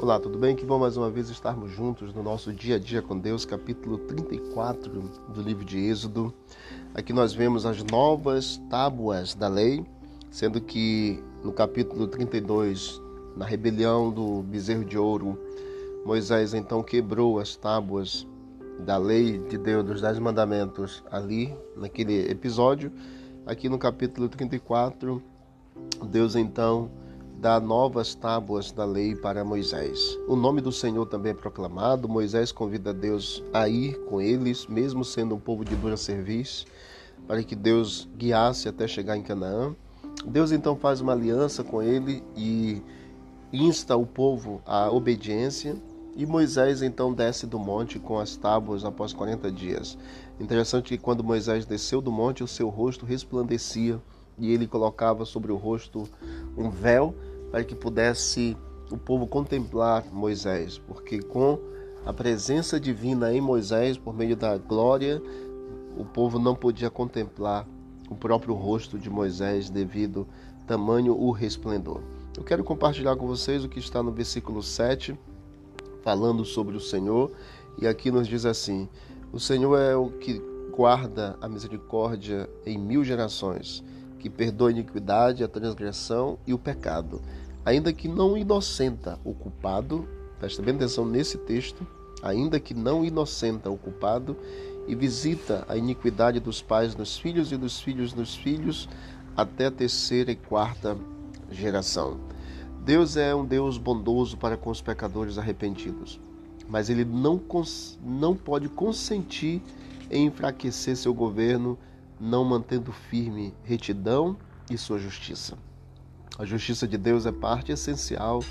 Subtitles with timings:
[0.00, 0.54] Olá, tudo bem?
[0.54, 3.98] Que bom mais uma vez estarmos juntos no nosso dia a dia com Deus, capítulo
[3.98, 4.92] 34
[5.34, 6.32] do livro de Êxodo.
[6.94, 9.84] Aqui nós vemos as novas tábuas da lei,
[10.30, 13.02] sendo que no capítulo 32,
[13.36, 15.36] na rebelião do bezerro de ouro,
[16.06, 18.24] Moisés então quebrou as tábuas
[18.78, 22.92] da lei de Deus, dos Dez Mandamentos, ali naquele episódio.
[23.44, 25.20] Aqui no capítulo 34,
[26.08, 26.88] Deus então
[27.38, 30.18] dá novas tábuas da lei para Moisés.
[30.26, 32.08] O nome do Senhor também é proclamado.
[32.08, 36.66] Moisés convida Deus a ir com eles, mesmo sendo um povo de dura serviço,
[37.28, 39.72] para que Deus guiasse até chegar em Canaã.
[40.26, 42.82] Deus então faz uma aliança com ele e
[43.52, 45.76] insta o povo à obediência.
[46.16, 49.96] E Moisés então desce do monte com as tábuas após 40 dias.
[50.40, 54.00] Interessante que quando Moisés desceu do monte, o seu rosto resplandecia
[54.36, 56.08] e ele colocava sobre o rosto
[56.56, 57.14] um véu
[57.50, 58.56] para que pudesse
[58.90, 61.58] o povo contemplar Moisés, porque com
[62.04, 65.22] a presença divina em Moisés, por meio da glória,
[65.96, 67.66] o povo não podia contemplar
[68.08, 70.26] o próprio rosto de Moisés devido
[70.66, 72.00] tamanho o resplendor.
[72.36, 75.18] Eu quero compartilhar com vocês o que está no versículo 7,
[76.02, 77.32] falando sobre o Senhor,
[77.80, 78.88] e aqui nos diz assim:
[79.32, 80.40] O Senhor é o que
[80.74, 83.82] guarda a misericórdia em mil gerações
[84.18, 87.20] que perdoa a iniquidade, a transgressão e o pecado,
[87.64, 91.86] ainda que não inocenta o culpado, presta bem atenção nesse texto,
[92.22, 94.36] ainda que não inocenta o culpado,
[94.86, 98.88] e visita a iniquidade dos pais nos filhos e dos filhos nos filhos,
[99.36, 100.96] até a terceira e quarta
[101.50, 102.18] geração.
[102.84, 106.18] Deus é um Deus bondoso para com os pecadores arrependidos,
[106.68, 107.38] mas ele não,
[108.02, 109.60] não pode consentir
[110.10, 111.78] em enfraquecer seu governo
[112.20, 114.36] não mantendo firme retidão
[114.70, 115.56] e sua justiça.
[116.38, 118.42] A justiça de Deus é parte essencial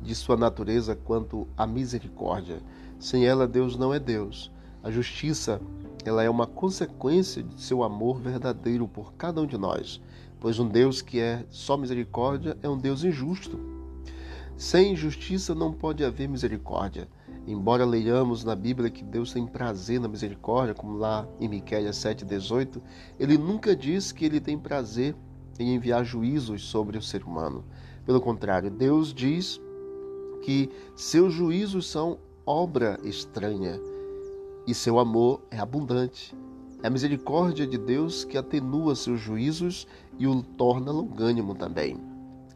[0.00, 2.60] de sua natureza quanto à misericórdia.
[2.98, 4.50] Sem ela, Deus não é Deus.
[4.82, 5.60] A justiça,
[6.04, 10.00] ela é uma consequência de seu amor verdadeiro por cada um de nós,
[10.40, 13.58] pois um Deus que é só misericórdia é um Deus injusto.
[14.56, 17.08] Sem justiça não pode haver misericórdia.
[17.46, 22.80] Embora leiamos na Bíblia que Deus tem prazer na misericórdia, como lá em Miqueias 7:18,
[23.18, 25.16] ele nunca diz que ele tem prazer
[25.58, 27.64] em enviar juízos sobre o ser humano.
[28.06, 29.60] Pelo contrário, Deus diz
[30.42, 33.80] que seus juízos são obra estranha
[34.66, 36.36] e seu amor é abundante.
[36.82, 39.86] É a misericórdia de Deus que atenua seus juízos
[40.18, 41.96] e o torna longânimo também.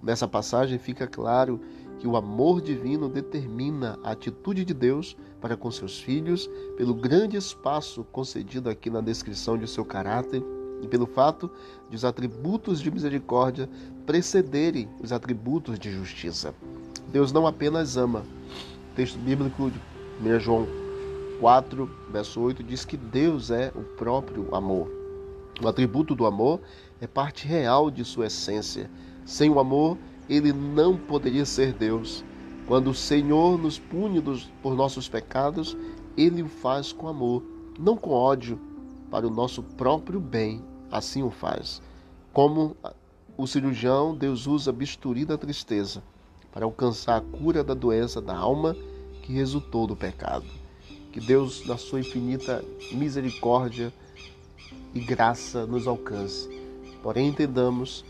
[0.02, 1.60] Nessa passagem fica claro
[1.98, 7.36] que o amor divino determina a atitude de Deus para com seus filhos, pelo grande
[7.36, 10.42] espaço concedido aqui na descrição de seu caráter
[10.82, 11.50] e pelo fato
[11.88, 13.68] de os atributos de misericórdia
[14.04, 16.54] precederem os atributos de justiça.
[17.10, 18.24] Deus não apenas ama.
[18.92, 19.80] O texto bíblico de
[20.20, 20.66] 1 João
[21.40, 24.90] 4, verso 8 diz que Deus é o próprio amor.
[25.62, 26.60] O atributo do amor
[27.00, 28.90] é parte real de sua essência.
[29.24, 29.96] Sem o amor,
[30.28, 32.24] ele não poderia ser Deus.
[32.66, 34.22] Quando o Senhor nos pune
[34.62, 35.76] por nossos pecados,
[36.16, 37.42] ele o faz com amor,
[37.78, 38.58] não com ódio,
[39.10, 40.62] para o nosso próprio bem.
[40.90, 41.80] Assim o faz.
[42.32, 42.76] Como
[43.36, 46.02] o cirurgião, Deus usa bisturi da tristeza
[46.52, 48.74] para alcançar a cura da doença da alma
[49.22, 50.46] que resultou do pecado.
[51.12, 53.92] Que Deus, na sua infinita misericórdia
[54.94, 56.48] e graça, nos alcance.
[57.02, 58.04] Porém, entendamos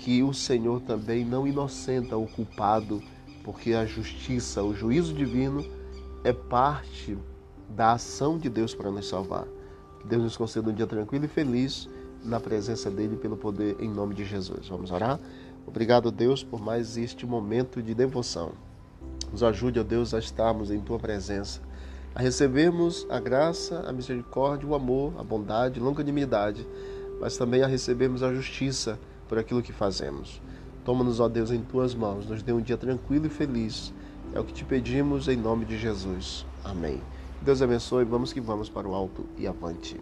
[0.00, 3.02] que o Senhor também não inocenta o culpado,
[3.44, 5.62] porque a justiça, o juízo divino
[6.24, 7.18] é parte
[7.68, 9.44] da ação de Deus para nos salvar.
[10.00, 11.86] Que Deus nos conceda um dia tranquilo e feliz
[12.24, 14.68] na presença dele pelo poder em nome de Jesus.
[14.68, 15.20] Vamos orar?
[15.66, 18.52] Obrigado, Deus, por mais este momento de devoção.
[19.30, 21.60] Nos ajude, ó Deus, a estarmos em tua presença,
[22.14, 26.66] a recebermos a graça, a misericórdia, o amor, a bondade, a longanimidade,
[27.20, 28.98] mas também a recebermos a justiça
[29.30, 30.42] por aquilo que fazemos.
[30.84, 33.94] Toma-nos, ó Deus, em tuas mãos, nos dê um dia tranquilo e feliz.
[34.34, 36.44] É o que te pedimos em nome de Jesus.
[36.64, 37.00] Amém.
[37.40, 40.00] Deus abençoe, vamos que vamos para o alto e avante.